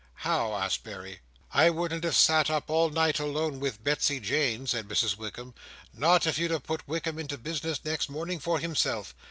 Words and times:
"How?" 0.25 0.55
asked 0.55 0.83
Berry. 0.83 1.19
"I 1.53 1.69
wouldn't 1.69 2.03
have 2.05 2.15
sat 2.15 2.49
up 2.49 2.71
all 2.71 2.89
night 2.89 3.19
alone 3.19 3.59
with 3.59 3.83
Betsey 3.83 4.19
Jane!" 4.19 4.65
said 4.65 4.87
Mrs 4.87 5.15
Wickam, 5.15 5.53
"not 5.93 6.25
if 6.25 6.39
you'd 6.39 6.49
have 6.49 6.63
put 6.63 6.87
Wickam 6.87 7.19
into 7.19 7.37
business 7.37 7.79
next 7.85 8.09
morning 8.09 8.39
for 8.39 8.57
himself. 8.57 9.13